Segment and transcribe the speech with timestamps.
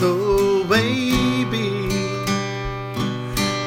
[0.00, 1.88] little baby.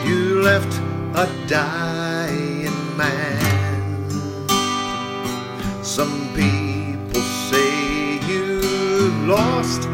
[0.05, 0.73] You left
[1.16, 4.09] a dying man.
[5.84, 8.61] Some people say you
[9.25, 9.88] lost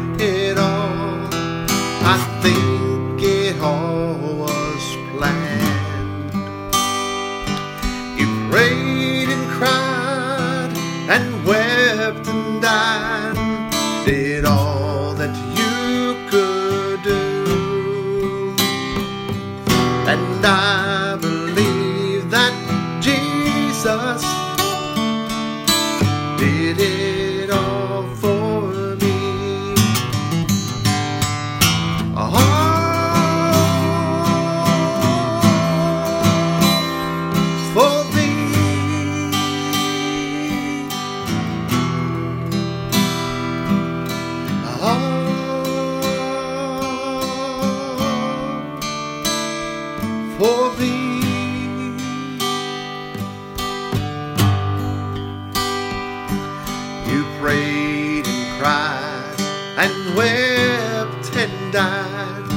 [59.78, 62.48] and wept and died,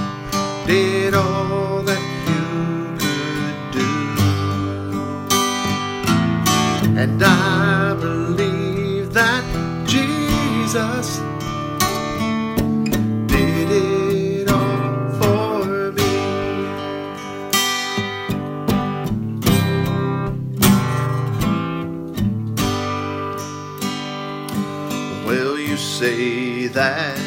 [0.66, 3.94] did all that you could do.
[6.98, 9.44] And I believe that
[9.86, 11.20] Jesus
[26.00, 27.20] say that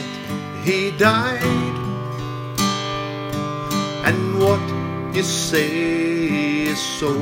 [0.64, 1.76] he died,
[4.08, 4.64] and what
[5.14, 7.12] you say is so.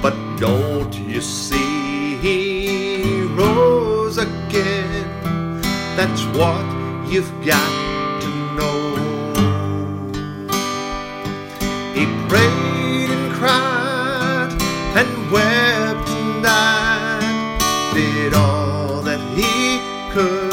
[0.00, 5.08] But don't you see he rose again?
[5.96, 6.64] That's what
[7.10, 7.79] you've got
[20.12, 20.49] could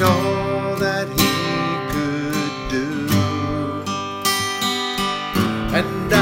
[0.00, 1.30] did all that he
[1.92, 3.06] could do.
[5.76, 6.19] And